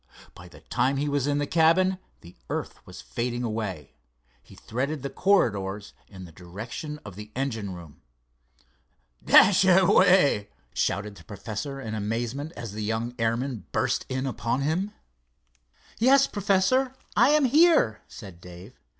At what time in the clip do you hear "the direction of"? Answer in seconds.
6.25-7.15